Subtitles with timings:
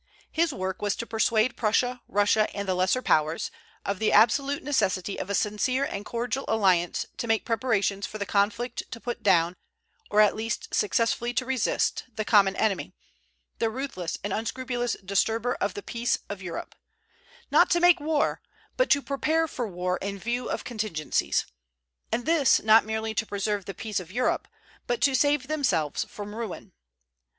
[0.31, 3.51] His work was to persuade Prussia, Russia, and the lesser Powers,
[3.85, 8.25] of the absolute necessity of a sincere and cordial alliance to make preparations for the
[8.25, 9.57] conflict to put down,
[10.09, 12.95] or at least successfully to resist, the common enemy,
[13.59, 16.73] the ruthless and unscrupulous disturber of the peace of Europe;
[17.51, 18.41] not to make war,
[18.77, 21.45] but to prepare for war in view of contingencies;
[22.11, 24.47] and this not merely to preserve the peace of Europe,
[24.87, 26.73] but to save themselves from ruin.